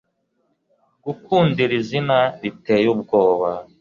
Gukunda 1.05 1.57
iri 1.65 1.79
zina 1.87 2.19
riteye 2.41 2.87
ubwoba 2.95 3.49